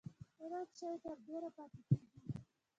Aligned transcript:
نرم 0.39 0.65
شی 0.77 0.89
تر 1.03 1.17
ډیره 1.27 1.49
پاتې 1.57 1.79
کیږي. 1.87 2.07